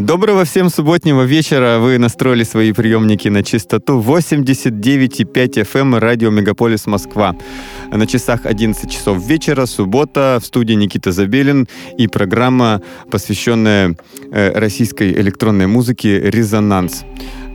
[0.00, 1.78] доброго всем субботнего вечера.
[1.78, 7.36] Вы настроили свои приемники на частоту 89,5 FM эм радио Мегаполис Москва.
[7.92, 13.96] На часах 11 часов вечера, суббота, в студии Никита Забелин и программа, посвященная
[14.32, 17.04] э, российской электронной музыке «Резонанс».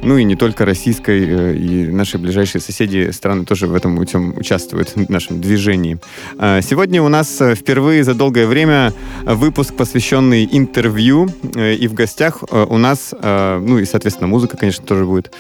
[0.04, 4.96] Ну и не только российской, э, и наши ближайшие соседи страны тоже в этом участвуют,
[4.96, 6.00] в нашем движении.
[6.38, 8.94] А, сегодня у нас э, впервые за долгое время
[9.24, 15.06] выпуск, посвященный интервью, э, и в гостях у нас, ну и, соответственно, музыка, конечно, тоже
[15.06, 15.32] будет,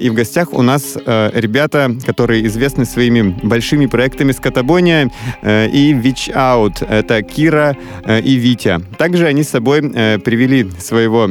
[0.00, 5.10] и в гостях у нас э, ребята, которые известны своими большими проектами «Скотобония»
[5.42, 6.86] э, и «Вич Out».
[6.88, 8.80] Это Кира и Витя.
[8.98, 11.30] Также они с собой привели своего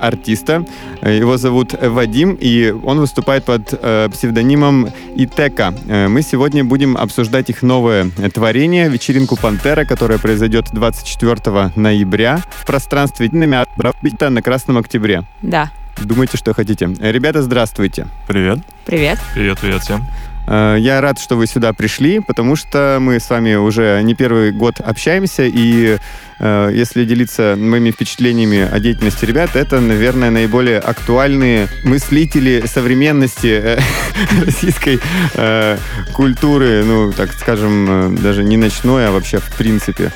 [0.00, 0.66] артиста.
[1.02, 3.68] Его зовут Вадим, и он выступает под
[4.12, 5.74] псевдонимом Итека.
[5.86, 13.28] Мы сегодня будем обсуждать их новое творение, вечеринку «Пантера», которая произойдет 24 ноября в пространстве
[14.30, 15.24] на Красном Октябре.
[15.42, 15.70] Да.
[16.00, 16.88] Думайте, что хотите.
[17.00, 18.06] Ребята, здравствуйте.
[18.26, 18.58] Привет.
[18.86, 19.18] Привет.
[19.34, 20.04] Привет, привет всем.
[20.46, 24.50] Э, я рад, что вы сюда пришли, потому что мы с вами уже не первый
[24.50, 25.98] год общаемся, и
[26.38, 33.78] э, если делиться моими впечатлениями о деятельности ребят, это, наверное, наиболее актуальные мыслители современности э,
[34.44, 35.00] российской
[35.34, 35.78] э,
[36.14, 40.12] культуры, ну, так скажем, даже не ночной, а вообще в принципе.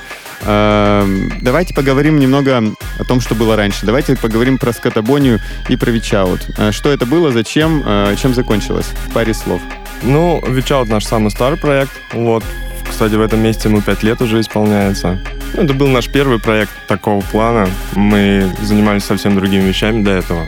[0.46, 2.62] Эм, давайте поговорим немного
[2.98, 3.86] о том, что было раньше.
[3.86, 6.46] Давайте поговорим про Скотобойню и про Witchout.
[6.58, 8.86] Э, что это было, зачем, э, чем закончилось?
[9.08, 9.60] В паре слов.
[10.02, 11.92] Ну, Witchout наш самый старый проект.
[12.12, 12.44] Вот.
[12.88, 15.18] Кстати, в этом месте ему пять лет уже исполняется.
[15.54, 17.68] Ну, это был наш первый проект такого плана.
[17.94, 20.46] Мы занимались совсем другими вещами до этого.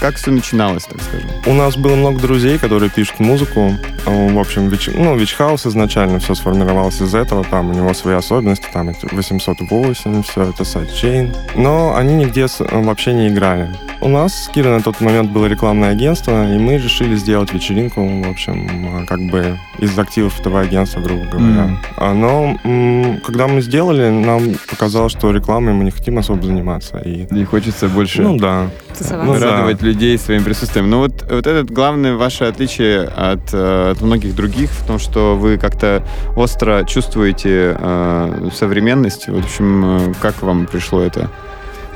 [0.00, 1.30] Как все начиналось, так скажем?
[1.46, 3.76] У нас было много друзей, которые пишут музыку.
[4.04, 7.44] В общем, Вич, ну, Вичхаус изначально все сформировалось из этого.
[7.44, 11.34] Там у него свои особенности, там 808, все это sidechain.
[11.54, 13.68] Но они нигде вообще не играли.
[14.00, 18.04] У нас с Кирой на тот момент было рекламное агентство, и мы решили сделать вечеринку,
[18.04, 21.78] в общем, как бы из активов этого агентства, грубо говоря.
[21.96, 22.12] Mm.
[22.14, 26.98] Но когда мы сделали, нам показалось, что рекламой мы не хотим особо заниматься.
[26.98, 28.70] И, и хочется больше ну, да.
[29.00, 29.86] Ну, радовать да.
[29.86, 30.90] людей своим присутствием.
[30.90, 35.36] Но вот, вот это главное ваше отличие от, э, от многих других в том, что
[35.36, 36.02] вы как-то
[36.36, 39.28] остро чувствуете э, современность.
[39.28, 41.30] В общем, э, как вам пришло это?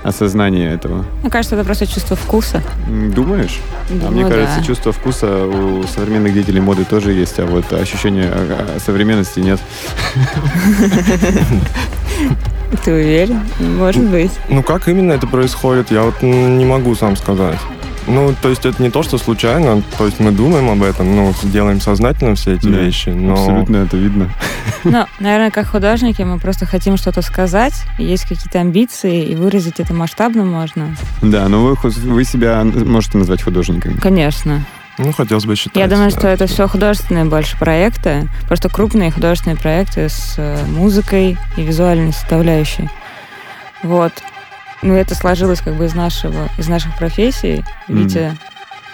[0.05, 1.05] осознание этого?
[1.23, 2.63] Мне кажется, это просто чувство вкуса.
[2.87, 3.59] Думаешь?
[3.91, 4.65] Думаю, а мне кажется, да.
[4.65, 8.33] чувство вкуса у современных деятелей моды тоже есть, а вот ощущения
[8.79, 9.59] современности нет.
[12.85, 13.41] Ты уверен?
[13.61, 14.33] Может быть.
[14.49, 17.59] Ну, как именно это происходит, я вот не могу сам сказать.
[18.07, 21.35] Ну, то есть это не то, что случайно, то есть мы думаем об этом, ну,
[21.43, 23.33] делаем сознательно все эти да, вещи, но...
[23.33, 24.31] Абсолютно это видно.
[24.85, 29.93] Ну, наверное, как художники мы просто хотим что-то сказать, есть какие-то амбиции, и выразить это
[29.93, 30.97] масштабно можно.
[31.21, 33.99] Да, но вы, вы себя можете назвать художниками.
[33.99, 34.65] Конечно.
[34.99, 35.77] Ну, хотелось бы считать.
[35.77, 41.37] Я думаю, что это все художественные больше проекты, просто крупные художественные проекты с э, музыкой
[41.57, 42.89] и визуальной составляющей.
[43.83, 44.13] Вот.
[44.83, 47.65] Ну, это сложилось как бы из нашего, из наших профессий.
[47.89, 48.37] Витя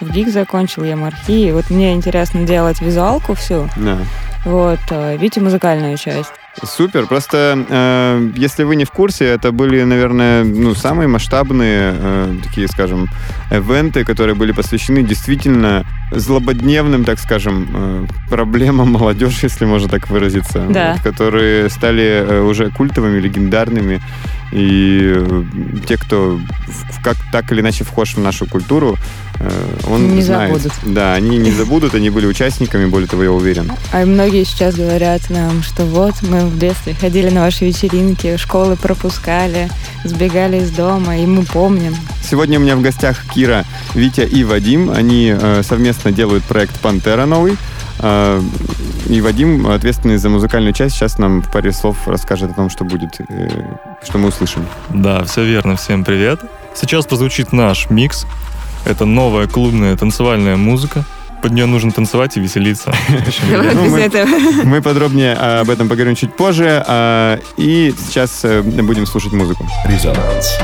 [0.01, 0.05] mm.
[0.05, 1.51] в ГИК закончил, я мархи.
[1.51, 3.69] Вот мне интересно делать визуалку всю.
[3.77, 3.99] Да.
[4.43, 6.33] Вот, а Витя музыкальную часть.
[6.61, 7.07] Супер.
[7.07, 12.67] Просто, э, если вы не в курсе, это были, наверное, ну, самые масштабные э, такие,
[12.67, 13.07] скажем,
[13.49, 20.65] эвенты, которые были посвящены действительно злободневным, так скажем, э, проблемам молодежи, если можно так выразиться,
[20.69, 20.93] да.
[20.93, 24.01] вот, которые стали э, уже культовыми, легендарными.
[24.51, 25.43] И э,
[25.87, 26.39] те, кто
[27.03, 28.97] как так или иначе вхож в нашу культуру,
[29.89, 30.53] он не знает.
[30.55, 30.73] забудут.
[30.83, 33.71] Да, они не забудут, они были участниками, более того, я уверен.
[33.91, 38.75] А многие сейчас говорят нам, что вот мы в детстве ходили на ваши вечеринки, школы
[38.75, 39.69] пропускали,
[40.03, 41.95] сбегали из дома, и мы помним.
[42.23, 44.91] Сегодня у меня в гостях Кира, Витя и Вадим.
[44.91, 45.61] Они э,
[45.93, 47.55] совместно делают проект «Пантера» новый.
[47.99, 48.41] Э,
[49.07, 52.83] и Вадим, ответственный за музыкальную часть, сейчас нам в паре слов расскажет о том, что
[52.83, 53.49] будет, э,
[54.03, 54.65] что мы услышим.
[54.89, 55.75] Да, все верно.
[55.75, 56.39] Всем привет.
[56.75, 58.25] Сейчас прозвучит наш микс.
[58.85, 61.05] Это новая клубная танцевальная музыка.
[61.41, 62.91] Под нее нужно танцевать и веселиться.
[63.51, 63.89] Ну,
[64.63, 66.83] мы подробнее об этом поговорим чуть позже.
[66.87, 69.67] А, и сейчас э, будем слушать музыку.
[69.85, 70.57] Резонанс.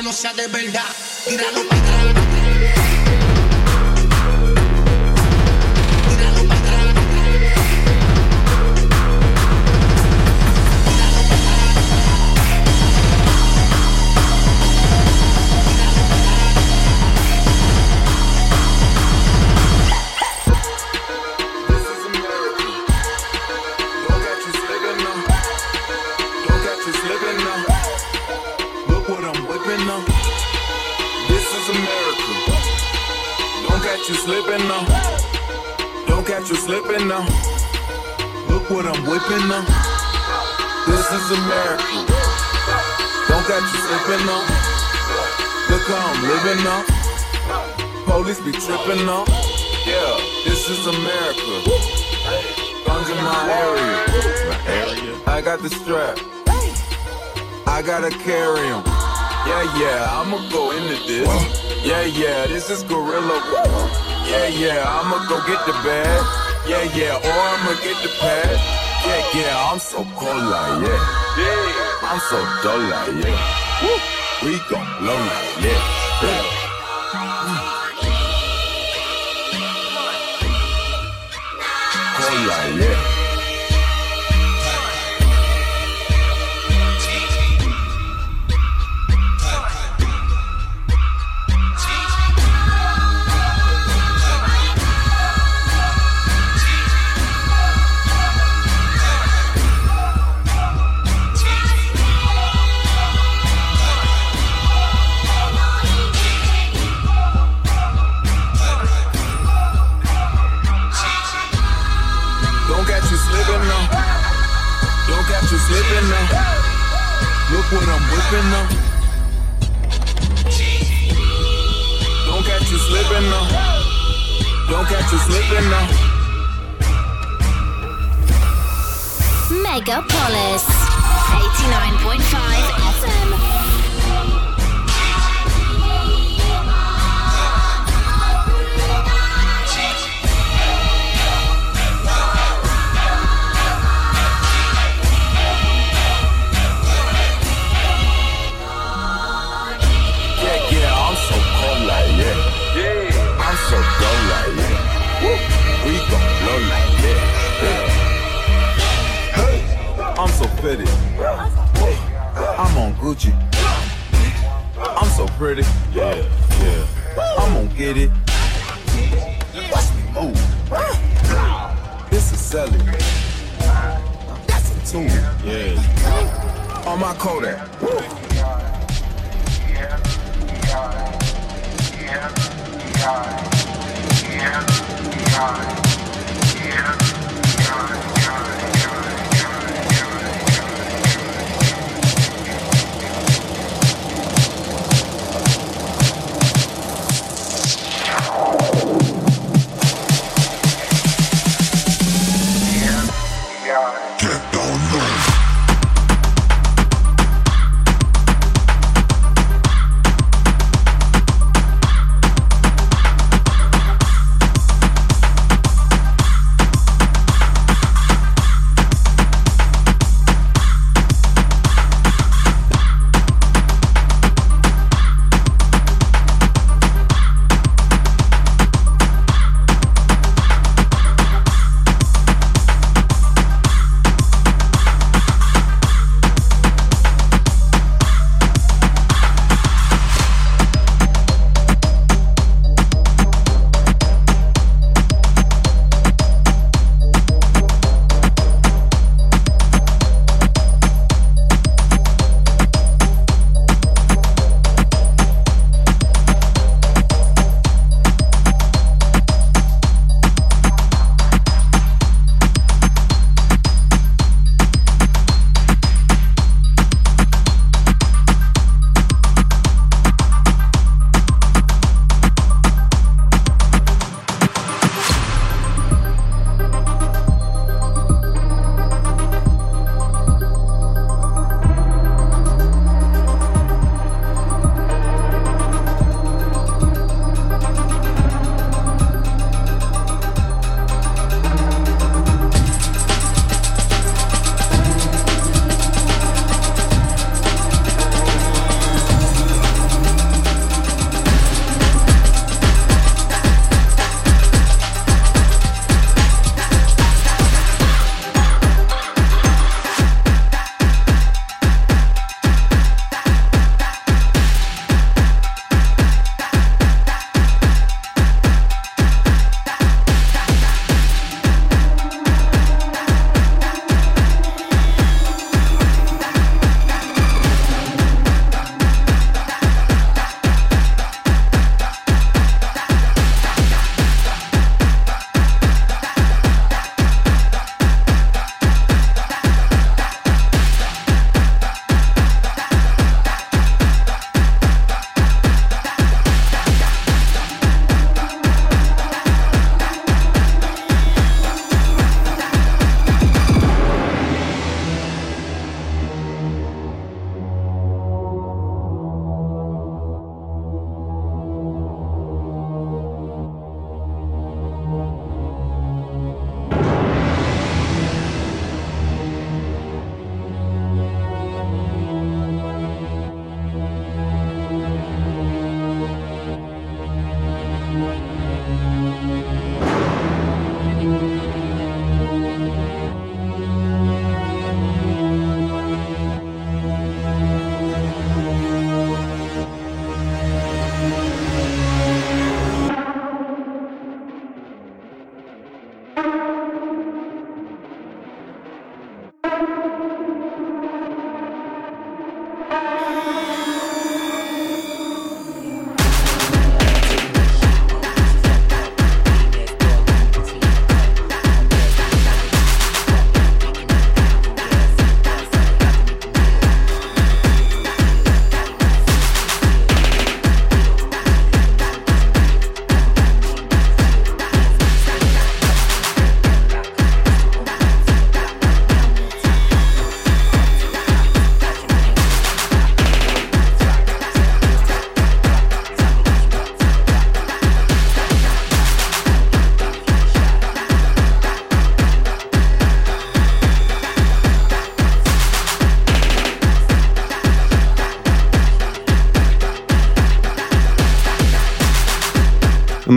[0.00, 0.82] Que no sea de verdad.
[1.28, 2.29] Tíralo para atrás.
[39.30, 39.62] What now.
[40.86, 41.84] This is America.
[43.28, 44.42] Don't catch you slipping now.
[45.70, 46.82] Look how I'm living now.
[48.06, 49.24] Police be tripping now.
[49.86, 51.62] Yeah, this is America.
[52.84, 53.98] Guns in my area.
[54.48, 55.14] My area.
[55.26, 56.18] I got the strap.
[57.66, 58.82] I gotta carry 'em.
[59.46, 61.28] Yeah, yeah, I'ma go into this.
[61.84, 63.38] Yeah, yeah, this is Gorilla.
[64.26, 66.24] Yeah, yeah, I'ma go get the bag.
[66.66, 68.69] Yeah, yeah, or I'ma get the pad.
[69.10, 71.00] Yeah, yeah, I'm so cold like yeah.
[71.36, 73.82] Yeah, I'm so dull like yeah.
[73.82, 73.98] Woo.
[74.46, 75.82] We gon' blow like yeah.
[76.22, 76.44] yeah.
[82.16, 82.99] Cold like yeah.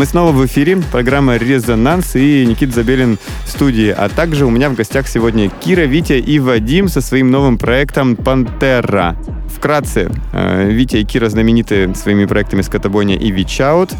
[0.03, 0.81] Мы снова в эфире.
[0.91, 3.87] Программа «Резонанс» и Никит Забелин в студии.
[3.87, 8.17] А также у меня в гостях сегодня Кира, Витя и Вадим со своим новым проектом
[8.17, 9.15] «Пантера».
[9.55, 13.91] Вкратце, э, Витя и Кира знамениты своими проектами «Скотобойня» и «Вичаут».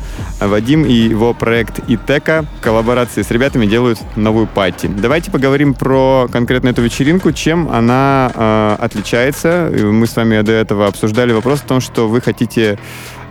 [0.42, 4.88] А Вадим и его проект «Итека» в коллаборации с ребятами делают новую пати.
[4.88, 9.72] Давайте поговорим про конкретно эту вечеринку, чем она э, отличается.
[9.72, 12.78] Мы с вами до этого обсуждали вопрос о том, что вы хотите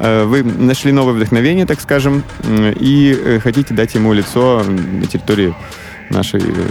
[0.03, 5.55] вы нашли новое вдохновение, так скажем, и э, хотите дать ему лицо на территории
[6.11, 6.69] нашей, э,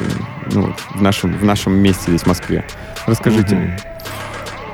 [0.51, 2.65] ну, в нашем, в нашем месте здесь, в Москве.
[3.05, 3.55] Расскажите.
[3.55, 3.77] Мгм.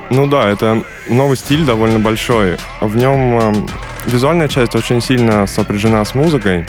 [0.09, 2.57] Ну да, это новый стиль довольно большой.
[2.81, 3.67] В нем эм,
[4.05, 6.65] визуальная часть очень сильно сопряжена с музыкой.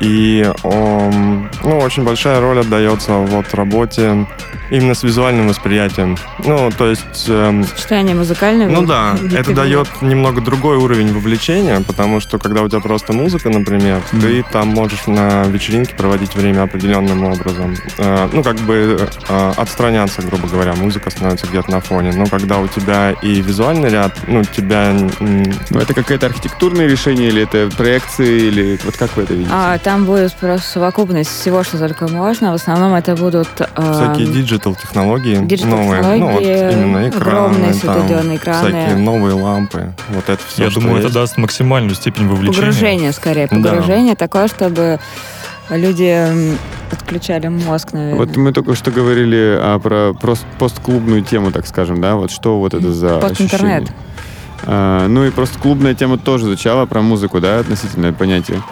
[0.00, 4.26] И эм, ну, очень большая роль отдается вот работе
[4.70, 6.16] именно с визуальным восприятием.
[6.44, 7.26] Ну, то есть...
[7.28, 8.70] эм, Сочетание музыкального.
[8.70, 13.50] ну да, это дает немного другой уровень вовлечения, потому что когда у тебя просто музыка,
[13.50, 14.20] например, Мгм.
[14.22, 17.76] ты там можешь на вечеринке проводить время определенным образом.
[17.98, 18.98] Э, ну, как бы
[19.28, 22.12] э, отстраняться, грубо говоря, музыка становится где-то на фоне.
[22.14, 24.92] Но когда у тебя и визуальный ряд, ну, тебя...
[25.20, 29.50] Ну, это какое-то архитектурное решение, или это проекции, или вот как вы это видите?
[29.54, 32.50] А, там будет просто совокупность всего, что только можно.
[32.52, 36.02] В основном это будут э, Всякие digital-технологии digital новые.
[36.02, 38.68] Ну, вот технологии, именно экраны, огромные светодиодные экраны.
[38.70, 39.92] всякие новые лампы.
[40.08, 41.14] Вот это все, Я думаю, это есть.
[41.14, 42.60] даст максимальную степень вовлечения.
[42.60, 43.56] погружение скорее, Да.
[43.56, 44.98] погружение такое, чтобы
[45.68, 46.32] люди
[46.90, 48.18] отключали мозг, наверное.
[48.26, 52.16] Вот мы только что говорили а, про прос- постклубную тему, так скажем, да?
[52.16, 53.82] Вот что вот это за Постинтернет.
[53.82, 53.94] ощущение?
[54.66, 58.62] А, ну и просто клубная тема тоже звучала про музыку, да, относительное понятие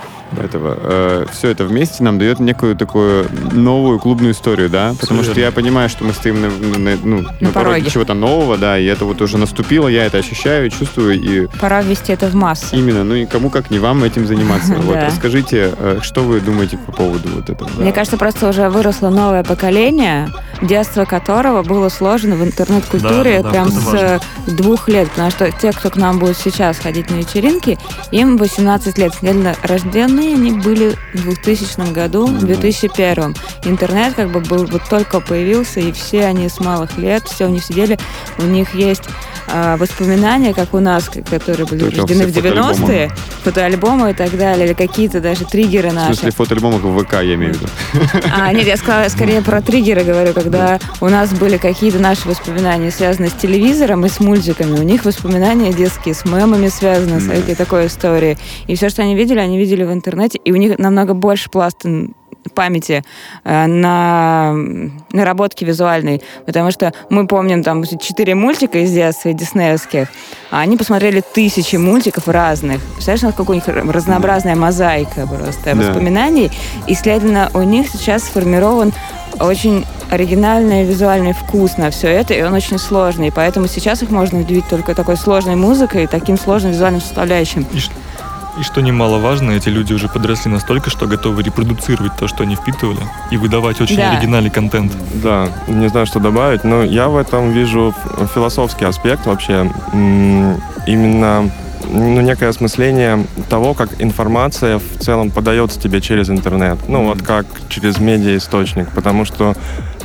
[0.40, 1.26] этого.
[1.32, 4.94] все это вместе нам дает некую такую новую клубную историю, да?
[5.00, 6.48] Потому что я понимаю, что мы стоим на,
[6.78, 7.90] на- ну, на пороге пороге.
[7.90, 12.12] чего-то нового, да, и это вот уже наступило, я это ощущаю, чувствую, и Пора ввести
[12.12, 12.76] это в массы.
[12.76, 14.72] именно, ну и кому как не вам этим заниматься.
[14.82, 17.68] Вот, расскажите, э, что вы думаете по поводу вот этого?
[17.78, 20.28] Мне кажется, просто уже выросло новое поколение,
[20.60, 25.08] детство которого было сложено в интернет-культуре прям с э, двух лет.
[25.10, 27.78] Потому что те, кто к нам будет сейчас ходить на вечеринки,
[28.10, 29.14] им 18 лет.
[29.14, 33.34] Следовательно, рожденные они были в 2000 году, в 2001.
[33.64, 37.48] Интернет как бы был вот только появился, и все они с малых лет, все у
[37.48, 37.98] них сидели,
[38.38, 39.04] у них есть
[39.48, 42.92] а, воспоминания, как у нас, которые были Только рождены в все фотоальбомы.
[42.92, 43.10] 90-е,
[43.44, 46.14] фотоальбомы и так далее, или какие-то даже триггеры В наши.
[46.14, 47.68] смысле, фотоальбомах в ВК, я имею в виду.
[48.34, 52.90] А, нет, я сказала скорее про триггеры говорю, когда у нас были какие-то наши воспоминания,
[52.90, 54.78] связанные с телевизором и с мультиками.
[54.78, 58.38] У них воспоминания детские с мемами связаны, с этой такой историей.
[58.66, 60.11] И все, что они видели, они видели в интернете,
[60.44, 61.84] и у них намного больше пласт
[62.54, 63.04] памяти
[63.44, 64.52] э, на
[65.12, 70.08] наработки визуальной, потому что мы помним там четыре мультика из детства диснеевских,
[70.50, 72.80] а они посмотрели тысячи мультиков разных.
[72.94, 75.74] Представляешь, насколько у них разнообразная мозаика просто Да.
[75.74, 76.50] воспоминаний,
[76.86, 78.92] и, следовательно, у них сейчас сформирован
[79.40, 83.32] очень оригинальный визуальный вкус на все это, и он очень сложный.
[83.32, 87.66] Поэтому сейчас их можно удивить только такой сложной музыкой и таким сложным визуальным составляющим.
[87.72, 87.78] И,
[88.58, 93.00] и что немаловажно, эти люди уже подросли настолько, что готовы репродуцировать то, что они впитывали,
[93.30, 94.12] и выдавать очень Да.
[94.12, 94.92] оригинальный контент.
[95.14, 97.94] Да, не знаю, что добавить, но я в этом вижу
[98.34, 99.70] философский аспект вообще.
[100.86, 101.50] Именно
[101.88, 106.78] ну, некое осмысление того, как информация в целом подается тебе через интернет.
[106.88, 108.88] Ну, вот как через медиаисточник.
[108.90, 109.54] Потому что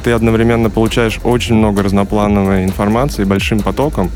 [0.03, 4.09] ты одновременно получаешь очень много разноплановой информации большим потоком,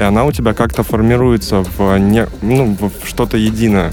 [0.00, 3.92] и она у тебя как-то формируется в, не, ну, в что-то единое.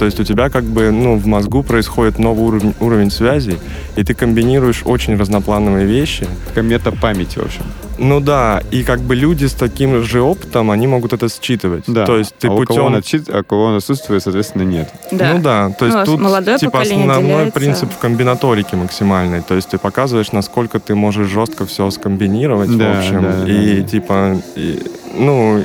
[0.00, 3.58] То есть у тебя как бы ну, в мозгу происходит новый уровень, уровень связей,
[3.96, 6.26] и ты комбинируешь очень разноплановые вещи.
[6.48, 7.64] Такая мета-память, в общем.
[7.98, 11.84] Ну да, и как бы люди с таким же опытом, они могут это считывать.
[11.86, 12.06] Да.
[12.06, 12.84] То есть ты а у кого путем...
[12.84, 14.88] он отчит, а у кого он отсутствует, соответственно, нет.
[15.12, 15.34] Да.
[15.34, 17.60] Ну да, то есть Ну, тут молодое типа основной делается.
[17.60, 19.42] принцип в комбинаторике максимальной.
[19.42, 23.22] То есть ты показываешь, насколько ты можешь жестко все скомбинировать, Да, в общем.
[23.22, 23.86] да, да, и да.
[23.86, 24.82] типа, и,
[25.14, 25.62] ну,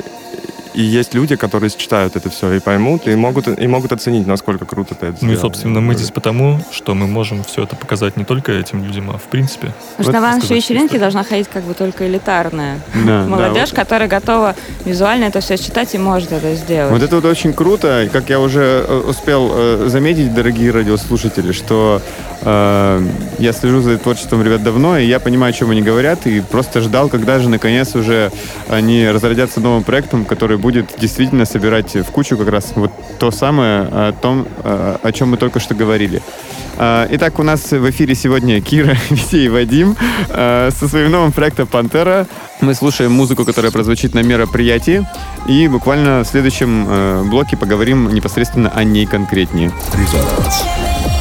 [0.76, 4.66] и есть люди, которые считают это все и поймут, и могут, и могут оценить, насколько
[4.66, 5.40] круто ты это Ну и, сделал.
[5.40, 9.16] собственно, мы здесь потому, что мы можем все это показать не только этим людям, а
[9.16, 9.72] в принципе.
[9.96, 13.76] Потому что на Вот вашей вечеринке должна ходить как бы только элитарная Да, молодежь, да,
[13.76, 16.92] которая готова визуально это все читать и может это сделать.
[16.92, 22.02] Вот это вот очень круто, как я уже э, успел э, заметить, дорогие радиослушатели, что
[22.42, 23.06] э,
[23.38, 26.82] я слежу за творчеством ребят давно, и я понимаю, о чем они говорят, и просто
[26.82, 28.30] ждал, когда же наконец уже
[28.68, 33.82] они разродятся новым проектом, который будет действительно собирать в кучу как раз вот то самое
[33.82, 36.20] о том, э, о чем мы только что говорили.
[36.76, 39.94] Э, Итак, у нас в эфире сегодня Кира, Витя и Вадим
[40.28, 42.26] э, со своим новым проектом «Пантера».
[42.60, 45.06] Мы слушаем музыку, которая прозвучит на мероприятии,
[45.46, 49.70] и буквально в следующем блоке поговорим непосредственно о ней конкретнее.
[49.92, 51.15] Thank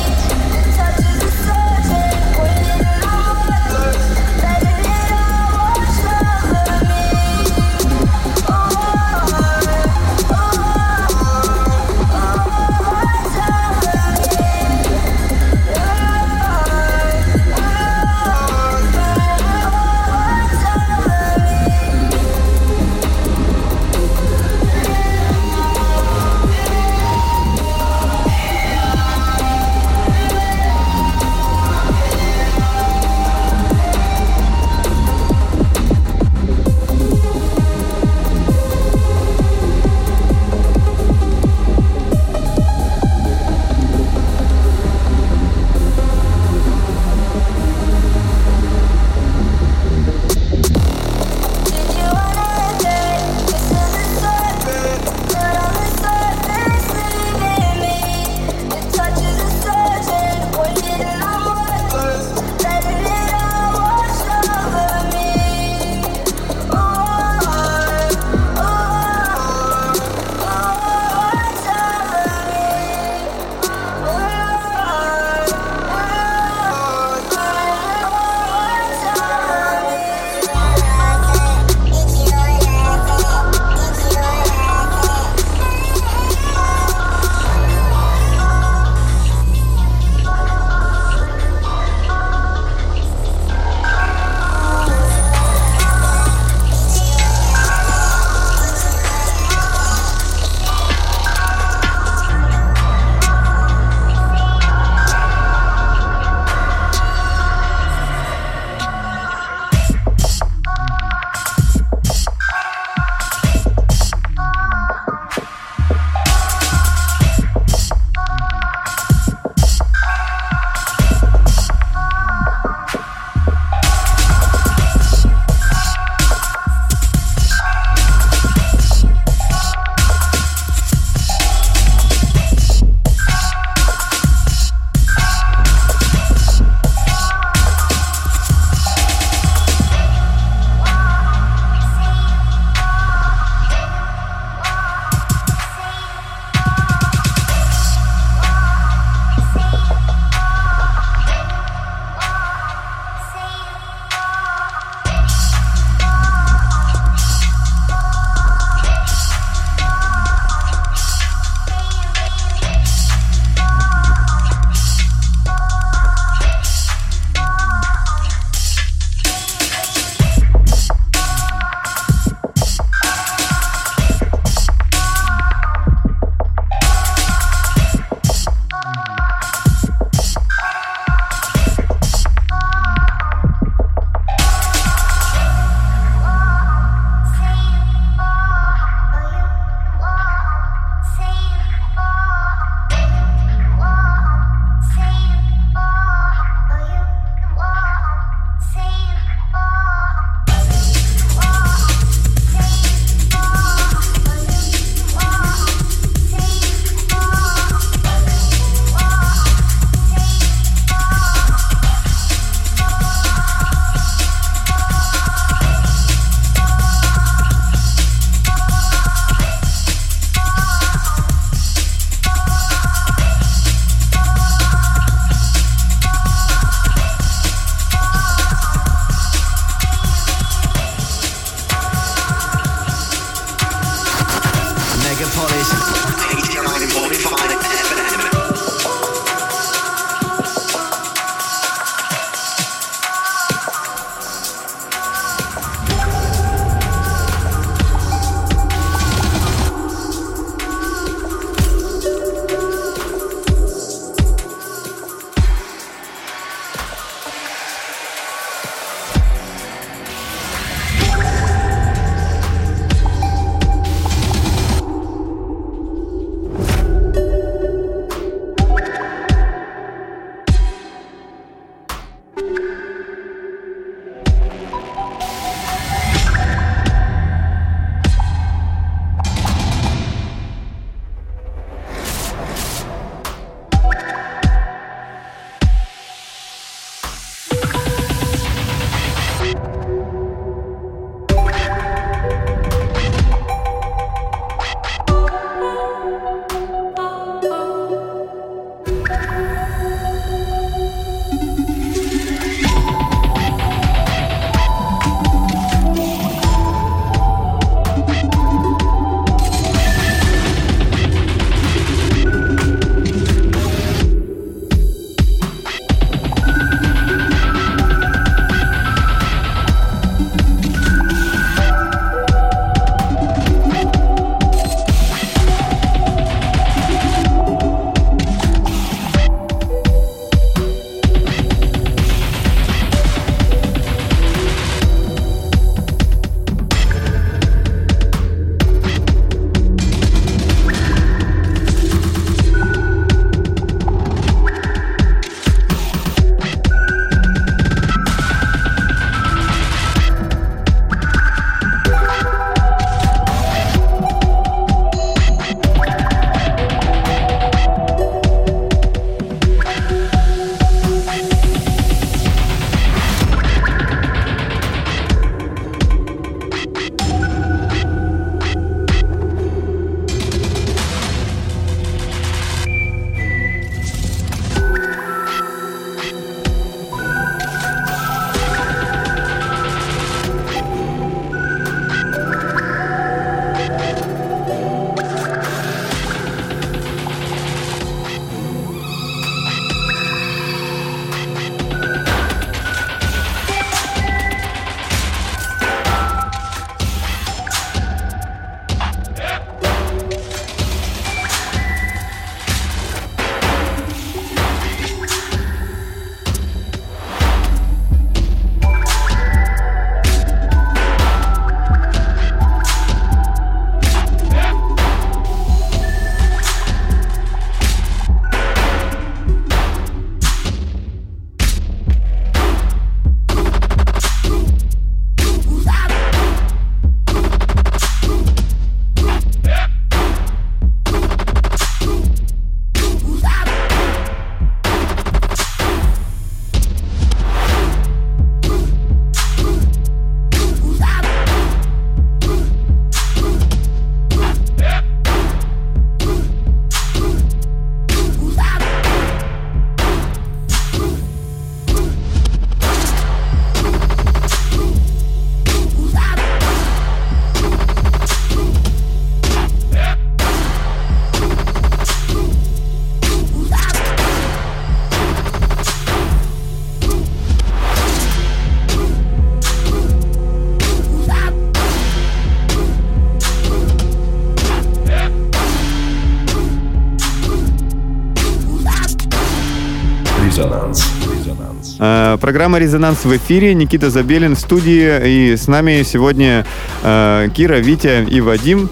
[482.26, 483.54] Программа «Резонанс» в эфире.
[483.54, 485.32] Никита Забелин в студии.
[485.32, 486.44] И с нами сегодня
[486.82, 488.68] э, Кира, Витя и Вадим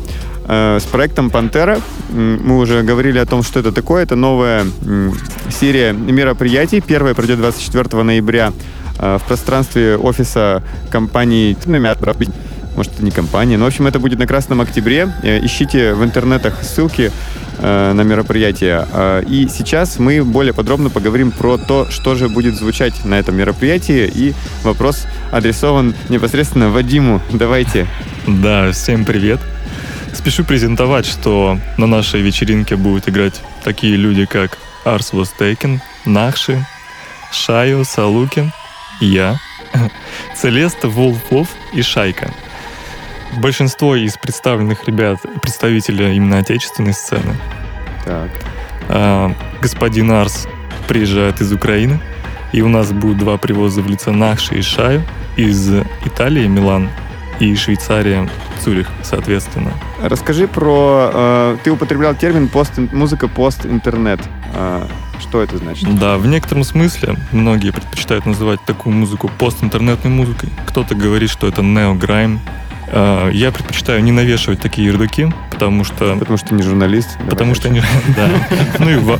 [0.47, 1.79] э, с проектом «Пантера».
[2.09, 4.01] Мы уже говорили о том, что это такое.
[4.01, 5.13] Это новая м,
[5.51, 6.81] серия мероприятий.
[6.81, 8.53] Первая пройдет 24 ноября
[8.97, 11.55] э, в пространстве офиса компании
[12.75, 13.57] может, это не компания.
[13.57, 15.13] Но, в общем, это будет на Красном Октябре.
[15.23, 17.11] Э, Ищите в интернетах ссылки
[17.59, 18.87] э, на мероприятие.
[18.91, 23.35] Э, И сейчас мы более подробно поговорим про то, что же будет звучать на этом
[23.35, 24.11] мероприятии.
[24.13, 24.33] И
[24.63, 27.21] вопрос адресован непосредственно Вадиму.
[27.31, 27.87] Давайте.
[28.27, 29.39] Да, всем привет.
[30.13, 36.65] Спешу презентовать, что на нашей вечеринке будут играть такие люди, как Арс Востейкен, Нахши,
[37.31, 38.51] Шайо, Салукин,
[39.01, 39.39] я,
[40.37, 42.31] Целеста, Волфлов и Шайка.
[43.37, 47.35] Большинство из представленных ребят представители именно отечественной сцены.
[48.05, 48.29] Так.
[48.89, 50.47] А, господин Арс
[50.87, 51.99] приезжает из Украины,
[52.51, 55.03] и у нас будут два привоза в лице Нахши и Шаю
[55.35, 55.73] из
[56.05, 56.89] Италии, Милан,
[57.39, 58.29] и Швейцария,
[58.63, 59.71] Цюрих, соответственно.
[60.01, 61.09] Расскажи про...
[61.13, 64.19] э, Ты употреблял термин пост, музыка пост-интернет.
[64.53, 64.85] Э,
[65.19, 65.93] Что это значит?
[65.97, 70.49] Да, в некотором смысле многие предпочитают называть такую музыку постинтернетной музыкой.
[70.67, 72.39] Кто-то говорит, что это неограйм.
[72.95, 77.17] А, Я предпочитаю не навешивать такие ярлыки, потому что Потому что ты не журналист.
[77.29, 77.81] Потому что они...
[78.15, 78.29] Да.
[78.79, 79.17] Ну и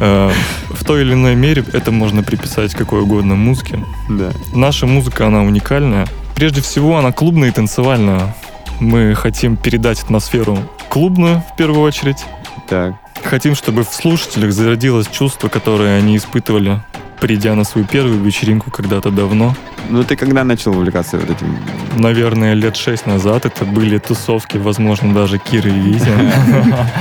[0.00, 0.30] э,
[0.70, 3.84] в той или иной мере это можно приписать какой угодно музыке.
[4.08, 4.30] Да.
[4.54, 6.06] Наша музыка, она уникальная.
[6.34, 8.34] Прежде всего, она клубная и танцевальная.
[8.78, 12.24] Мы хотим передать атмосферу клубную, в первую очередь.
[12.68, 12.94] Так.
[13.22, 16.80] Хотим, чтобы в слушателях зародилось чувство, которое они испытывали,
[17.20, 19.54] придя на свою первую вечеринку когда-то давно.
[19.88, 21.56] Ну, ты когда начал увлекаться вот этим?
[21.96, 26.32] Наверное, лет шесть назад это были тусовки, возможно, даже Киры и Витя.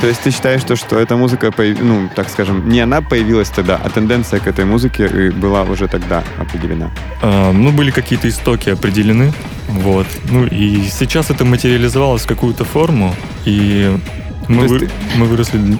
[0.01, 3.89] То есть ты считаешь, что, эта музыка, ну, так скажем, не она появилась тогда, а
[3.89, 6.89] тенденция к этой музыке была уже тогда определена?
[7.21, 9.34] А, Ну, были какие-то истоки определены.
[9.67, 10.08] Вот.
[10.32, 13.97] Ну и сейчас это материализовалось в какую-то форму, и
[14.49, 15.79] мы, есть вы- мы выросли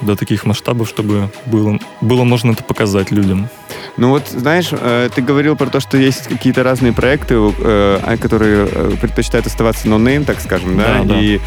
[0.00, 3.48] до таких масштабов, чтобы было, было можно это показать людям.
[3.96, 8.16] Ну вот, знаешь, э, ты говорил про то, что есть какие-то разные проекты, э, а,
[8.16, 10.98] которые э, предпочитают оставаться no-name, так скажем, да?
[11.02, 11.20] Да, да.
[11.20, 11.40] И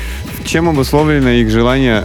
[0.46, 2.04] чем обусловлено их желание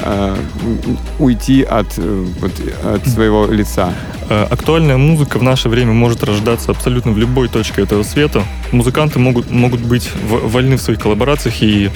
[1.19, 2.53] уйти от, вот,
[2.85, 3.93] от своего лица?
[4.29, 8.43] Актуальная музыка в наше время может рождаться абсолютно в любой точке этого света.
[8.73, 11.91] Музыканты могут, могут быть вольны в своих коллаборациях и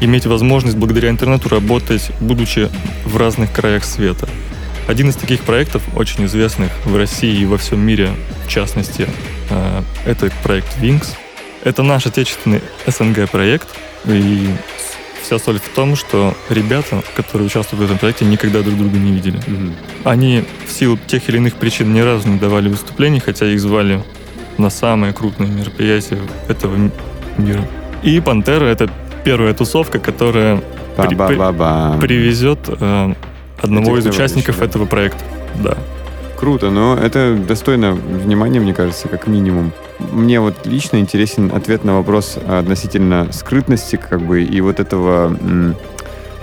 [0.00, 2.68] иметь возможность благодаря интернету работать, будучи
[3.04, 4.28] в разных краях света.
[4.86, 8.10] Один из таких проектов, очень известных в России и во всем мире,
[8.44, 9.08] в частности,
[9.50, 11.08] э, это проект Wings.
[11.64, 13.66] Это наш отечественный СНГ-проект,
[14.04, 14.48] и
[15.20, 19.12] вся соль в том, что ребята, которые участвуют в этом проекте, никогда друг друга не
[19.12, 19.40] видели.
[20.04, 24.04] Они в силу тех или иных причин ни разу не давали выступлений, хотя их звали
[24.58, 26.18] на самые крупные мероприятия
[26.48, 26.76] этого
[27.36, 27.66] мира.
[28.04, 28.88] И «Пантера»— это
[29.24, 30.62] первая тусовка, которая
[31.08, 31.36] при- при-
[32.00, 33.14] привезет э,
[33.58, 34.64] одного из участников да.
[34.64, 35.24] этого проекта.
[35.62, 35.76] Да.
[36.36, 39.72] Круто, но это достойно внимания, мне кажется, как минимум.
[39.98, 45.34] Мне вот лично интересен ответ на вопрос относительно скрытности, как бы, и вот этого,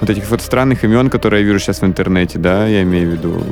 [0.02, 3.12] вот этих вот странных имен, которые я вижу сейчас в интернете, да, я имею в
[3.14, 3.44] виду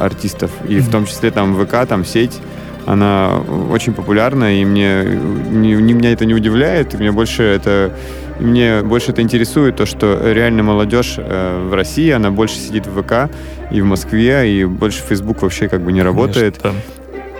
[0.00, 0.92] артистов, и в Мгм.
[0.92, 2.40] том числе там ВК, там сеть,
[2.86, 3.40] она
[3.70, 5.04] очень популярна, и мне,
[5.50, 7.92] не, не- меня это не удивляет, и мне больше это
[8.40, 13.02] мне больше это интересует, то, что реально молодежь э, в России, она больше сидит в
[13.02, 13.30] ВК
[13.70, 16.58] и в Москве, и больше Facebook вообще как бы не работает.
[16.58, 16.80] Конечно,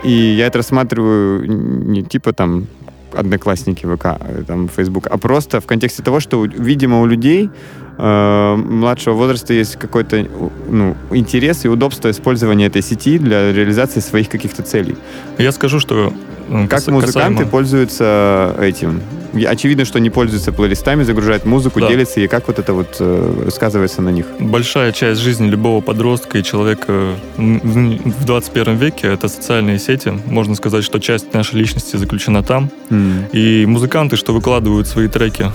[0.03, 2.67] И я это рассматриваю не типа там
[3.11, 7.49] одноклассники ВК, э, там Facebook, а просто в контексте того, что, видимо, у людей
[7.97, 10.25] э, младшего возраста есть какой-то
[10.69, 14.95] ну, интерес и удобство использования этой сети для реализации своих каких-то целей.
[15.37, 16.13] Я скажу, что...
[16.49, 19.01] э, Как кас- музыканты касаемо- пользуются этим?
[19.47, 21.87] Очевидно, что они пользуются плейлистами, загружают музыку, Да.
[21.87, 24.27] делятся, и как вот это вот э, сказывается на них?
[24.39, 30.13] Большая часть жизни любого подростка и человека м, в в 21 веке— это социальные сети.
[30.27, 32.69] Можно сказать, что часть нашей личности заключена там.
[32.91, 33.25] М.
[33.31, 35.47] И музыканты, что выкладывают свои треки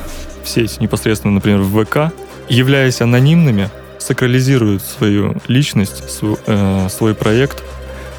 [0.42, 2.12] в сеть непосредственно, например, в ВК,
[2.48, 7.62] являясь анонимными, сакрализируют свою личность, св- э, свой проект,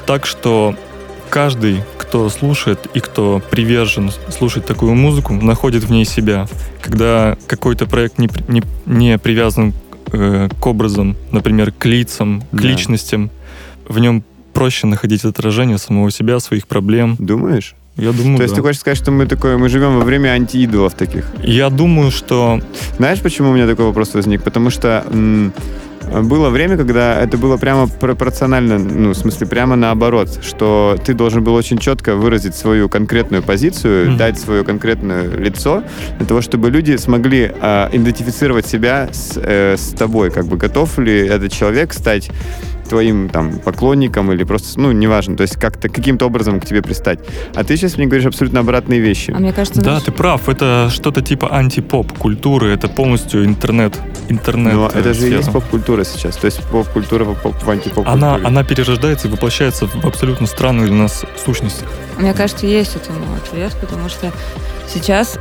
[0.06, 0.74] так что
[1.30, 6.46] каждый, кто слушает и кто привержен слушать такую музыку, находит в ней себя.
[6.82, 9.72] Когда какой-то проект не, не, не привязан
[10.12, 12.68] э, к образам, например, к лицам, к Да.
[12.68, 13.30] личностям,
[13.88, 17.16] в нем проще находить отражение самого себя, своих проблем.
[17.18, 17.74] Думаешь?
[18.00, 18.56] Я думаю, То есть да.
[18.56, 21.26] ты хочешь сказать, что мы такое, мы живем во время антиидолов таких?
[21.42, 22.60] Я думаю, что
[22.96, 24.42] Знаешь, почему у меня такой вопрос возник?
[24.42, 25.52] Потому что м,
[26.22, 31.44] было время, когда это было прямо пропорционально, ну, в смысле, прямо наоборот, что ты должен
[31.44, 34.16] был очень четко выразить свою конкретную позицию, Мгм.
[34.16, 35.82] дать свое конкретное лицо,
[36.18, 40.98] для того, чтобы люди смогли а, идентифицировать себя с, э, с тобой, как бы готов
[40.98, 42.30] ли этот человек стать
[42.90, 47.20] твоим там поклонником или просто, ну, неважно, то есть как-то каким-то образом к тебе пристать.
[47.54, 49.30] А ты сейчас мне говоришь абсолютно обратные вещи.
[49.34, 50.48] А мне кажется, Да, знаешь, ты прав.
[50.48, 52.68] Это что-то типа антипоп культуры.
[52.72, 53.96] Это полностью интернет.
[54.28, 54.74] Интернет.
[54.74, 56.36] Но э, это же и есть поп-культура сейчас.
[56.36, 60.88] То есть поп-культура в, поп- в антипоп Она, она перерождается и воплощается в абсолютно странную
[60.88, 61.84] для нас сущность.
[62.18, 64.32] Мне кажется, есть этому ответ, потому что
[64.92, 65.38] сейчас,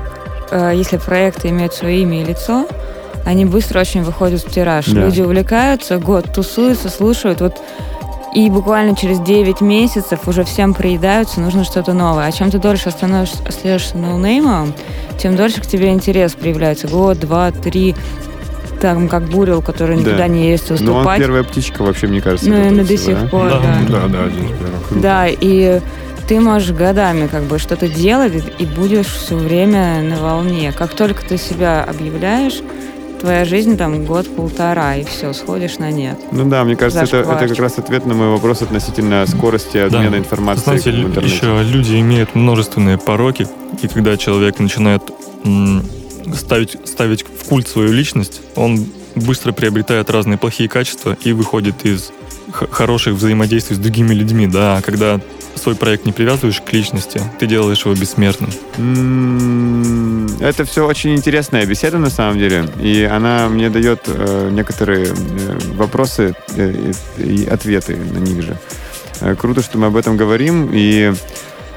[0.52, 2.68] э, если проекты имеют свое имя и лицо,
[3.26, 4.86] они быстро очень выходят в тираж.
[4.88, 5.02] Да.
[5.06, 7.42] Люди увлекаются, год тусуются, слушают.
[7.42, 7.58] Вот
[8.34, 12.28] и буквально через 9 месяцев уже всем приедаются, нужно что-то новое.
[12.28, 14.74] А чем ты дольше остаешься ноунеймом,
[15.18, 16.88] тем дольше к тебе интерес проявляется.
[16.88, 17.96] Год, два, три.
[18.82, 20.02] Там, как Бурил, который Да.
[20.04, 22.50] никуда не ездил Ну, он первая птичка вообще, мне кажется.
[22.50, 23.28] Ну, и до всего, сих да?
[23.28, 23.60] пор, Да.
[23.60, 23.78] да.
[23.90, 25.02] Да, да, один из первых.
[25.02, 25.82] Да, и
[26.30, 30.72] ты можешь годами как бы что-то делать и будешь все время на волне.
[30.72, 32.62] Как только ты себя объявляешь,
[33.20, 36.18] твоя жизнь там год-полтора, и все, сходишь на нет.
[36.32, 40.12] Ну да, мне кажется, это, это как раз ответ на мой вопрос относительно скорости обмена
[40.12, 40.18] Да.
[40.18, 41.36] информацией Знаете, в интернете.
[41.36, 43.48] еще люди имеют множественные пороки,
[43.82, 45.04] и когда человек начинает
[45.46, 45.84] м,
[46.36, 48.86] ставить, ставить в культ свою личность, он
[49.16, 52.12] быстро приобретает разные плохие качества и выходит из
[52.52, 55.20] х- хороших взаимодействий с другими людьми, да, а когда
[55.60, 58.50] свой проект не привязываешь к личности, ты делаешь его бессмертным.
[60.40, 65.60] Это все очень интересная беседа на самом деле, и она мне дает э, некоторые э,
[65.76, 68.58] вопросы э, и ответы на них же.
[69.22, 71.14] Э, круто, что мы об этом говорим, и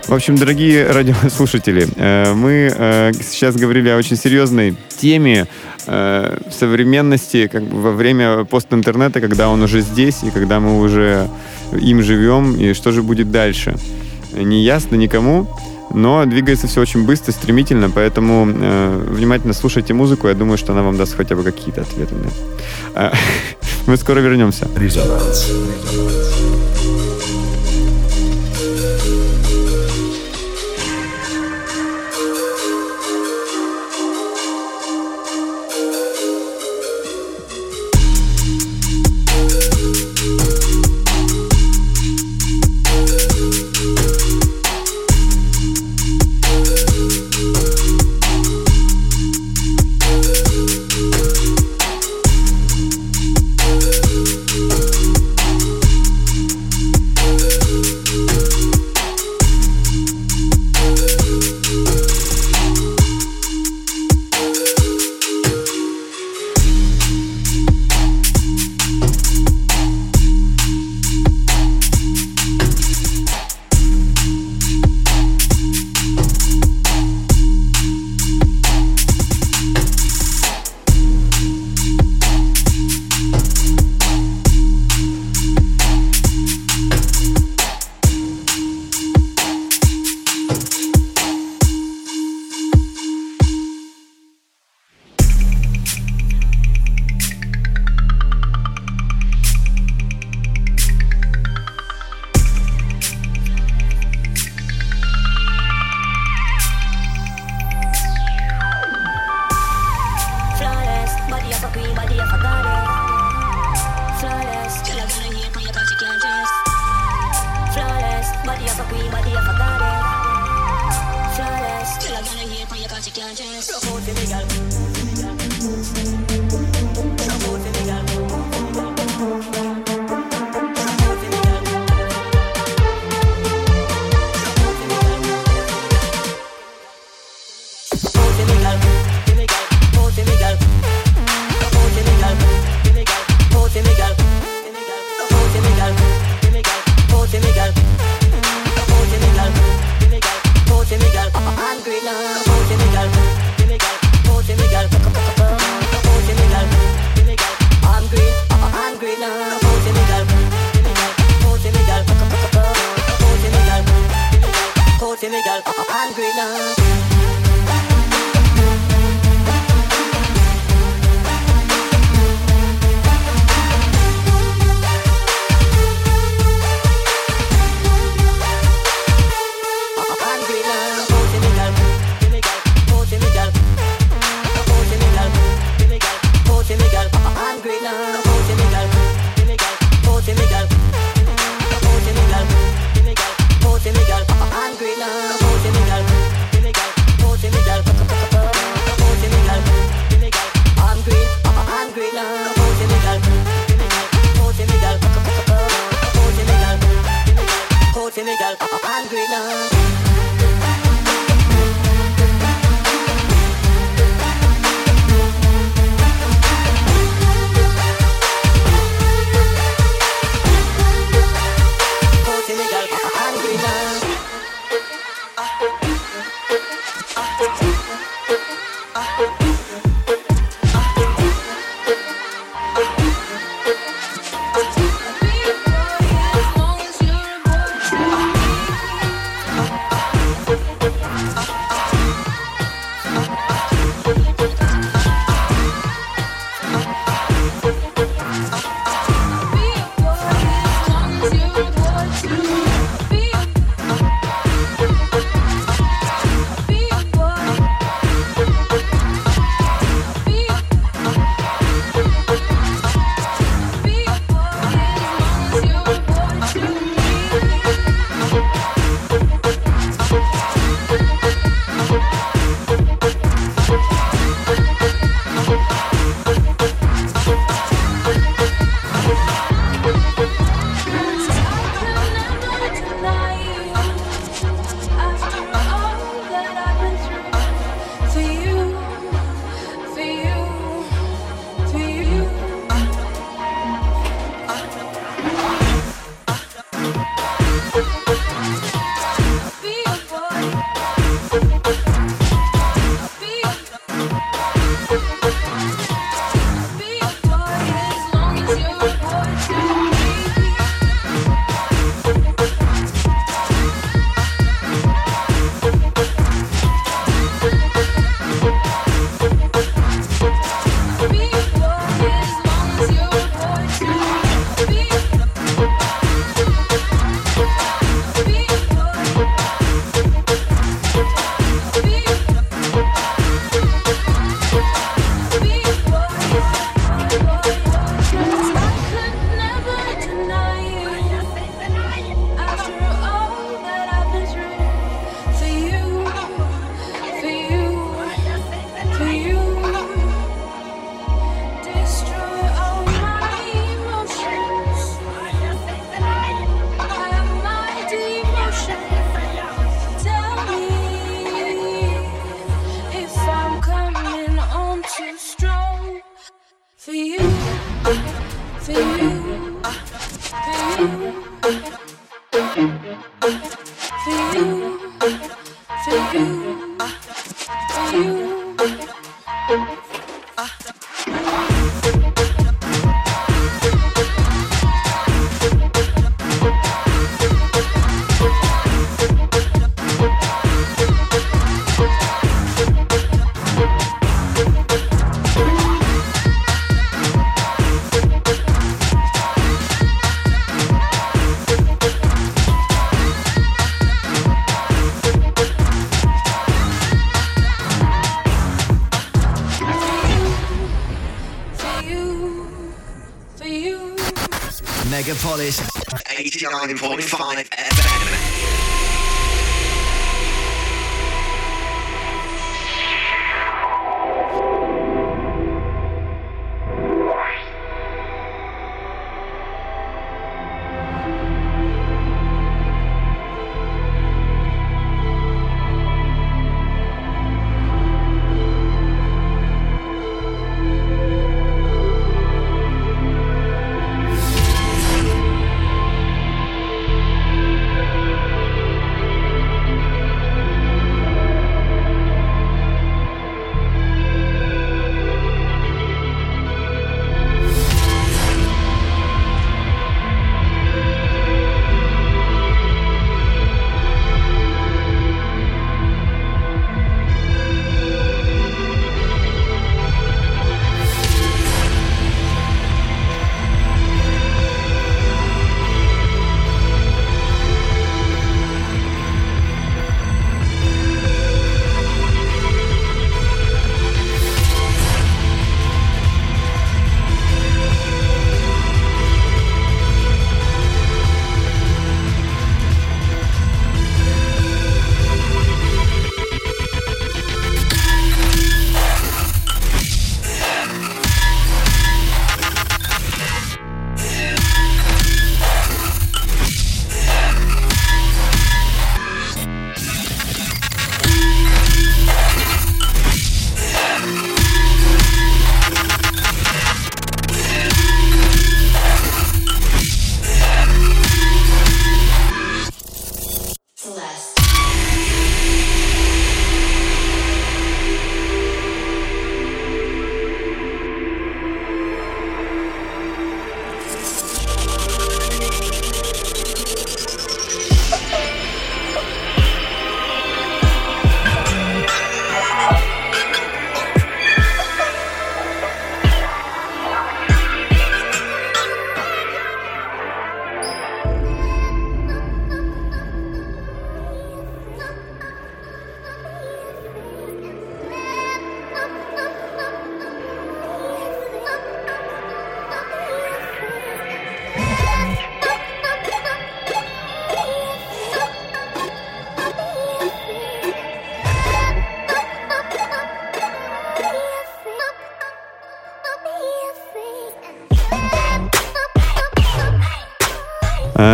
[0.08, 5.46] в общем, дорогие радиослушатели, э, мы э, сейчас говорили о очень серьезной теме
[5.86, 11.28] э, современности как бы во время постинтернета, когда он уже здесь, и когда мы уже
[11.72, 13.76] им живем, и что же будет дальше.
[14.32, 15.46] Не ясно никому,
[15.94, 20.82] но двигается все очень быстро, стремительно, поэтому э, внимательно слушайте музыку, я думаю, что она
[20.82, 22.14] вам даст хотя бы какие-то ответы.
[23.86, 24.68] Мы скоро вернемся.
[24.76, 25.50] Резонанс.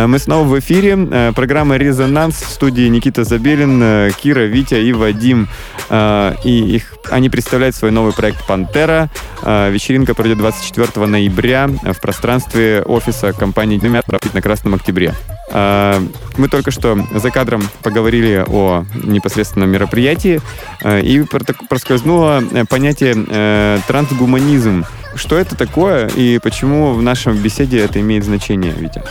[0.09, 0.97] Мы снова в эфире.
[1.11, 5.47] Э, Программа «Резонанс» в студии Никита Забелин, э, Кира, Витя и Вадим.
[5.91, 9.11] Э, И их, они представляют свой новый проект «Пантера».
[9.43, 15.13] Вечеринка пройдет 24 ноября в пространстве офиса компании «Дюмятра» на Красном Октябре.
[15.53, 20.41] Мы только что за кадром поговорили о непосредственном мероприятии,
[20.85, 21.23] и
[21.69, 24.85] проскользнуло понятие трансгуманизм.
[25.15, 29.01] Что это такое и почему в нашем беседе это имеет значение, Витя?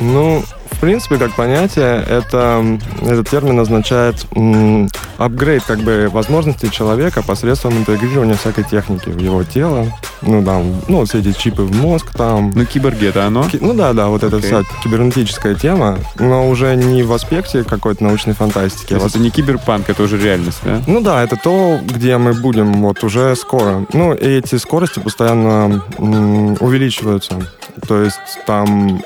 [0.00, 2.64] Ну, в принципе, как понятие, это,
[3.02, 4.26] этот термин означает
[5.16, 9.86] апгрейд как бы возможностей человека посредством интегрирования всякой техники в его тело.
[10.22, 12.52] Ну, да, ну, все эти чипы в мозг там.
[12.54, 13.44] Ну, киборги это оно?
[13.44, 14.48] Ки- Ну да, да, вот эта Окей.
[14.48, 19.14] вся кибернетическая тема, но уже не в аспекте какой-то научной фантастики, То а в есть
[19.16, 20.80] это не киберпанк, это уже реальность, да?
[20.86, 23.84] ну да, это то, где мы будем вот уже скоро.
[23.92, 25.82] Ну, и эти скорости постоянно
[26.60, 27.34] увеличиваются.
[27.86, 29.00] То есть там,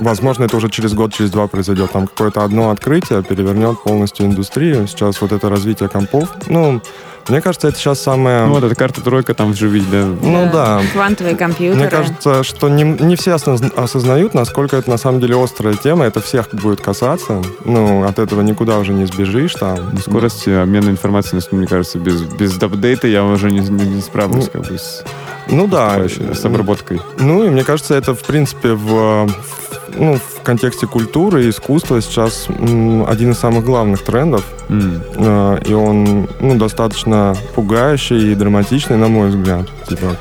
[0.00, 1.92] возможно, это уже через год, через два произойдет.
[1.92, 4.86] Там какое-то одно открытие перевернет полностью индустрию.
[4.86, 6.28] Сейчас вот это развитие компов.
[6.48, 6.80] Ну,
[7.28, 8.46] мне кажется, это сейчас самое...
[8.46, 10.04] Ну, вот эта карта-тройка там вживить, да?
[10.04, 10.80] Ну да.
[10.92, 11.78] Квантовые компьютеры.
[11.80, 16.06] Мне кажется, что не, не все осоз- осознают, насколько это на самом деле острая тема.
[16.06, 17.42] Это всех будет касаться.
[17.64, 19.78] Ну, от этого никуда уже не сбежишь там.
[19.92, 24.48] Ну, Скорость обмена информацией, мне кажется, без, без апдейта я уже не, не- не справлюсь
[24.48, 25.04] как бы с,
[25.48, 26.00] Ну да.
[26.08, 27.00] с обработкой.
[27.18, 32.00] Ну, и мне кажется, это, в принципе, в, в- ну, в контексте культуры и искусства
[32.00, 34.44] сейчас один из самых главных трендов.
[34.68, 39.68] Э, И он ну, достаточно пугающий и драматичный, на мой взгляд.
[39.88, 40.16] Типа,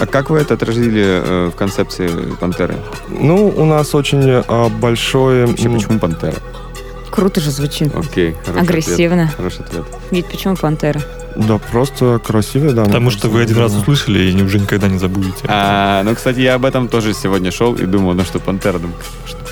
[0.00, 2.08] А как вы это отразили э, в концепции
[2.40, 2.74] «Пантеры»?
[3.08, 5.46] ну, у нас очень э, большой...
[5.46, 6.34] Вообще, почему «Пантера»?
[7.14, 7.94] Круто же звучит.
[7.94, 9.22] Окей, хороший Агрессивно.
[9.22, 9.36] ответ.
[9.36, 9.84] Хороший ответ.
[10.10, 11.00] Ведь почему пантера?
[11.36, 12.84] Да, просто красивый, да.
[12.84, 15.44] Потому что вы один раз услышали и уже никогда не забудете.
[15.46, 18.96] А, ну, кстати, я об этом тоже сегодня шел и думал, ну что «Пантера», думаю,
[19.26, 19.43] что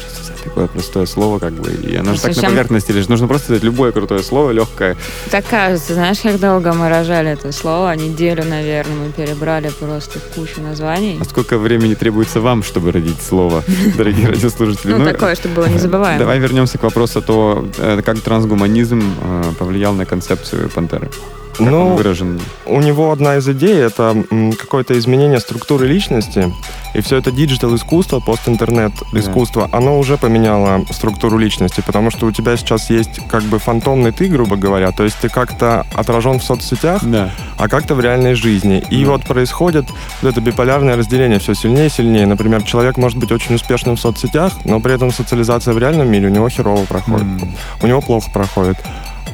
[0.42, 3.08] такое простое слово, как бы, и оно же так на поверхности лежит.
[3.08, 4.96] Нужно просто взять любое крутое слово, легкое.
[5.30, 7.94] Так кажется, знаешь, как долго мы рожали это слово?
[7.94, 11.18] Неделю, наверное, мы перебрали просто кучу названий.
[11.20, 13.62] А сколько времени требуется вам, чтобы родить слово,
[13.96, 14.92] дорогие радиослушатели?
[14.92, 16.18] Ну, такое, чтобы было незабываемо.
[16.18, 21.08] Давай вернемся к вопросу то, э, как трансгуманизм э, повлиял на концепцию «Пантеры».
[21.52, 22.40] Как он Ну, выражен.
[22.66, 24.24] у него одна из идей— это
[24.58, 26.52] какое-то изменение структуры личности.
[26.94, 32.90] И все это диджитал-искусство, пост-интернет-искусство, оно уже поменяло структуру личности, потому что у тебя сейчас
[32.90, 37.30] есть как бы фантомный ты, грубо говоря, то есть ты как-то отражен в соцсетях, Да.
[37.58, 38.82] а как-то в реальной жизни.
[38.90, 39.86] И вот происходит
[40.22, 42.26] вот это биполярное разделение все сильнее и сильнее.
[42.26, 46.28] Например, человек может быть очень успешным в соцсетях, но при этом социализация в реальном мире
[46.28, 47.22] у него херово проходит.
[47.22, 48.76] М, У него плохо проходит.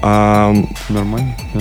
[0.01, 0.55] А,
[0.89, 1.61] Нормально, да?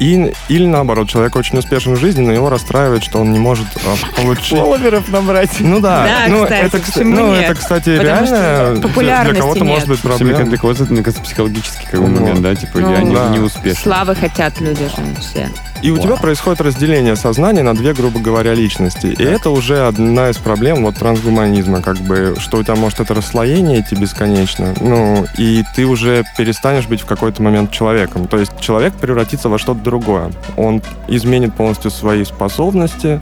[0.00, 3.66] И, или наоборот, человек очень успешен в жизни, но его расстраивает, что он не может
[3.76, 4.58] а, получить.
[4.58, 5.50] Фолловеров набрать.
[5.60, 7.44] Ну да, Да, ну, кстати, это, почему ну, нет?
[7.44, 9.68] это, кстати, Потому реально для- для популярности кого-то нет.
[9.68, 10.38] может быть проблема.
[10.38, 12.20] контакт- мне кажется, психологический как бы, Вот.
[12.20, 13.28] момент, да, типа, Ну, я не, да.
[13.28, 13.82] не успешен.
[13.82, 15.48] Славы хотят люди же все.
[15.80, 19.06] И у тебя происходит разделение сознания на две, грубо говоря, личности.
[19.06, 23.14] И это уже одна из проблем вот трансгуманизма, как бы, что у тебя может это
[23.14, 28.26] расслоение идти бесконечно, ну, и ты уже перестанешь быть в какой-то момент человеком.
[28.26, 30.30] То есть человек превратится во что-то другое.
[30.56, 33.20] Он изменит полностью свои способности,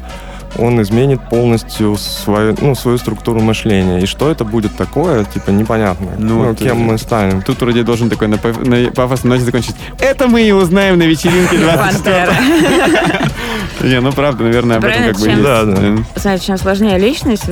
[0.59, 4.01] он изменит полностью свою, ну, свою структуру мышления.
[4.01, 6.09] И что это будет такое, типа, непонятно.
[6.19, 7.43] Ну, Ну, кем мы станем.
[7.43, 9.77] Тут вроде должен такой на, на пафосной ноте закончить.
[10.01, 12.35] Это мы и узнаем на вечеринке 20 Пантера.
[13.83, 15.43] Не, ну правда, наверное, об этом как бы есть.
[15.43, 15.97] Да, да.
[16.17, 17.45] Знаете, чем сложнее личность,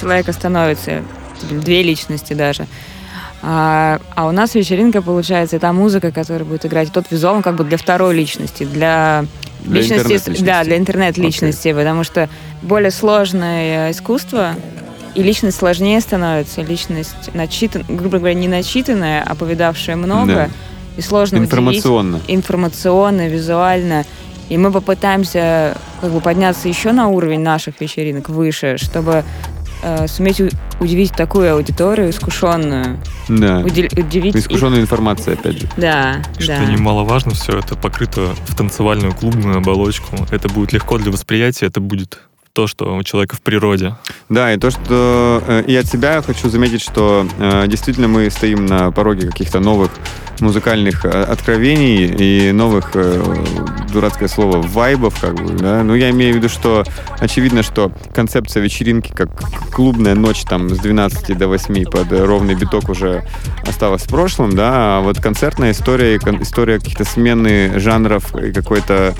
[0.00, 1.02] человека становится,
[1.50, 2.66] две личности даже.
[3.44, 7.42] А, а у нас вечеринка получается, и та музыка, которая будет играть, тот визуал, он
[7.42, 9.24] как бы для второй личности, для,
[9.64, 10.44] Для личности, интернет-личности.
[10.44, 12.28] да, для интернет-личности, потому что
[12.62, 14.54] более сложное искусство,
[15.16, 20.48] и личность сложнее становится, личность начитан, грубо говоря, не начитанная, а повидавшая много, Да.
[20.96, 22.20] и сложно удивить Информационно.
[22.28, 24.04] информационно, визуально.
[24.48, 29.24] И мы попытаемся как бы подняться еще на уровень наших вечеринок выше, чтобы
[29.82, 30.48] э, суметь у-
[30.80, 32.98] удивить такую аудиторию искушенную.
[33.28, 33.60] Да.
[33.60, 35.68] Уди- удивить их- Искушенная информация, опять же.
[35.76, 36.64] Да, Что да.
[36.64, 40.16] немаловажно, все это покрыто в танцевальную клубную оболочку.
[40.30, 42.20] Это будет легко для восприятия, это будет
[42.52, 43.96] то, что у человека в природе.
[44.28, 48.66] Да, и то, что э, и от себя хочу заметить, что э, действительно мы стоим
[48.66, 49.90] на пороге каких-то новых
[50.40, 52.94] музыкальных э, откровений и новых,
[53.90, 55.82] дурацкое слово, вайбов, как бы, да.
[55.82, 56.84] Ну, я имею в виду, что
[57.18, 59.30] очевидно, что концепция вечеринки, как
[59.72, 63.24] клубная ночь там с 12 до 8 под ровный биток уже
[63.66, 69.14] осталась в прошлом, да, а вот концертная история, история каких-то смены жанров и какой-то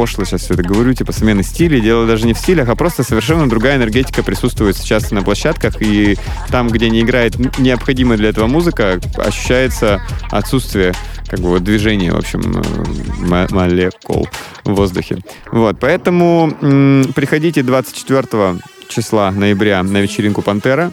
[0.00, 1.82] пошло сейчас все это говорю, типа смены стилей.
[1.82, 5.82] Дело даже не в стилях, а просто совершенно другая энергетика присутствует сейчас на площадках.
[5.82, 6.16] И
[6.48, 10.94] там, где не играет необходимая для этого музыка, ощущается отсутствие
[11.26, 14.26] как бы вот движения, в общем, э, мо- молекул
[14.64, 15.18] в воздухе.
[15.52, 16.50] Вот, поэтому
[17.14, 18.56] приходите 24
[18.88, 20.92] числа ноября на вечеринку «Пантера».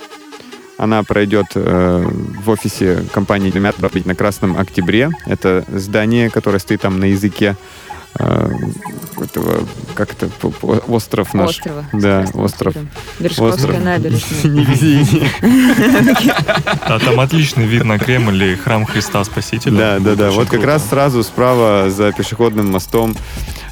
[0.78, 2.05] Она пройдет э,
[2.43, 5.12] в офисе компании «Лемят» на Красном Октябре.
[5.26, 7.55] Это здание, которое стоит там на языке
[8.20, 8.49] э,
[9.22, 10.30] этого, как это,
[10.88, 11.49] остров наш.
[11.49, 11.86] Острова.
[11.93, 12.76] Да, Красного остров.
[13.39, 13.84] Остров.
[13.84, 14.43] набережная.
[14.43, 15.30] Невезение.
[16.82, 19.78] А там отличный вид на Кремль и храм Христа Спасителя.
[19.78, 20.32] Да, да, да.
[20.32, 23.16] Вот как раз сразу справа за пешеходным мостом.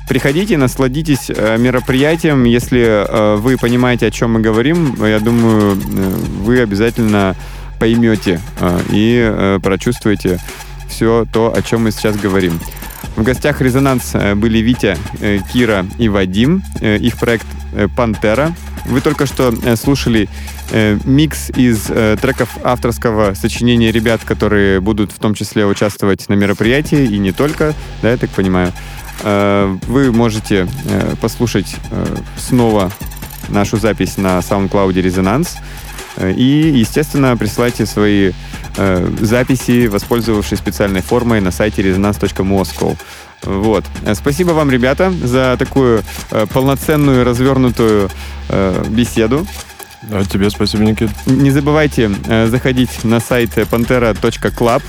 [0.08, 2.44] Приходите, насладитесь э, мероприятием.
[2.44, 7.36] Если э, вы понимаете, о чем мы говорим, я думаю, вы обязательно
[7.80, 8.40] поймете
[8.90, 10.40] и прочувствуете
[10.88, 12.60] все то, о чем мы сейчас говорим.
[13.16, 16.64] В гостях «Резонанс» э, были Витя, э, Кира и Вадим.
[16.82, 17.48] Э, Их проект
[17.96, 18.54] «Пантера».
[18.86, 20.30] Вы только что слушали
[21.04, 21.82] микс из
[22.22, 27.74] треков авторского сочинения ребят, которые будут в том числе участвовать на мероприятии, и не только,
[28.02, 28.72] да, я так понимаю.
[29.24, 30.68] Вы можете
[31.20, 31.76] послушать
[32.38, 32.92] снова
[33.50, 35.58] нашу запись на SoundCloud «Резонанс».
[36.22, 38.32] И, естественно, присылайте свои
[38.78, 42.98] э, записи, воспользовавшись специальной формой на сайте resonance.moscow.
[43.44, 43.86] Вот.
[44.06, 48.10] Э, Спасибо вам, ребята, за такую э, полноценную, развернутую
[48.50, 49.46] э, беседу.
[50.04, 51.10] Да, тебе спасибо, Никит.
[51.26, 54.84] Не забывайте э, заходить на сайт pantera.club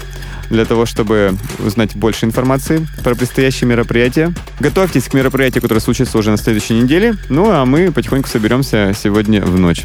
[0.51, 4.33] для того, чтобы узнать больше информации про предстоящие мероприятия.
[4.61, 7.17] Готовьтесь к мероприятию, которое случится уже на следующей неделе.
[7.29, 9.85] Ну, а мы потихоньку соберемся сегодня в ночь.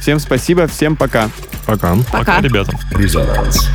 [0.00, 1.30] Всем спасибо, всем пока.
[1.68, 1.98] Пока.
[2.10, 2.72] Пока, ребята.
[2.92, 3.68] Резонанс.